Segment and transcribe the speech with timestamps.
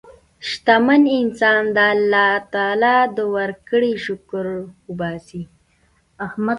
[0.47, 1.77] شتمن انسان د
[2.71, 4.45] الله د ورکړې شکر
[4.89, 5.43] وباسي.